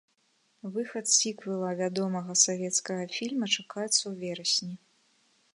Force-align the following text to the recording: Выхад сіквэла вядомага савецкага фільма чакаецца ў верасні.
Выхад 0.77 1.05
сіквэла 1.15 1.69
вядомага 1.83 2.33
савецкага 2.45 3.03
фільма 3.19 3.45
чакаецца 3.59 4.01
ў 4.11 4.13
верасні. 4.25 4.75